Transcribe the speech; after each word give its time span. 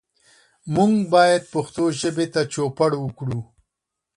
موږ 0.75 0.93
باید 1.13 1.41
پښتو 1.53 1.83
ژبې 1.99 2.25
ته 2.33 2.41
چوپړ 2.53 2.91
وکړو. 2.99 3.39